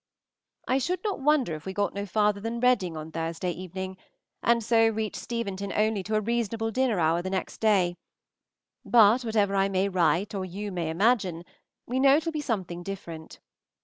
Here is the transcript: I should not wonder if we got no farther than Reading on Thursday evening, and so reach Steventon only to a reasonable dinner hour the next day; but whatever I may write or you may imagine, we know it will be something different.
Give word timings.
I 0.67 0.79
should 0.79 1.03
not 1.03 1.19
wonder 1.19 1.53
if 1.53 1.67
we 1.67 1.73
got 1.73 1.93
no 1.93 2.07
farther 2.07 2.41
than 2.41 2.59
Reading 2.59 2.97
on 2.97 3.11
Thursday 3.11 3.51
evening, 3.51 3.97
and 4.41 4.63
so 4.63 4.87
reach 4.89 5.15
Steventon 5.15 5.71
only 5.73 6.01
to 6.01 6.15
a 6.15 6.21
reasonable 6.21 6.71
dinner 6.71 6.99
hour 6.99 7.21
the 7.21 7.29
next 7.29 7.59
day; 7.59 7.97
but 8.83 9.23
whatever 9.23 9.53
I 9.55 9.69
may 9.69 9.89
write 9.89 10.33
or 10.33 10.43
you 10.43 10.71
may 10.71 10.89
imagine, 10.89 11.45
we 11.85 11.99
know 11.99 12.15
it 12.15 12.25
will 12.25 12.31
be 12.31 12.41
something 12.41 12.81
different. 12.81 13.37